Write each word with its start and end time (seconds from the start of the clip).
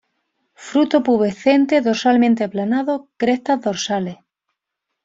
Fruto 0.67 1.01
pubescente, 1.07 1.81
dorsalmente 1.89 2.43
aplanado; 2.43 3.07
crestas 3.19 3.61
dorsales. 3.61 4.17